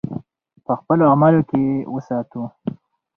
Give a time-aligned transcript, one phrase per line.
[0.65, 2.41] په خپلو اعمالو کې یې وساتو.